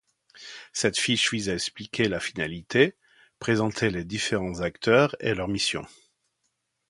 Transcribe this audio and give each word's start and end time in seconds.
Cette 0.73 0.97
fiche 0.97 1.31
vise 1.31 1.47
à 1.49 1.53
expliquer 1.53 2.05
la 2.07 2.19
finalité, 2.19 2.95
présenter 3.37 3.91
les 3.91 4.03
différents 4.03 4.61
acteurs 4.61 5.15
et 5.19 5.35
leurs 5.35 5.47
missions. 5.47 5.85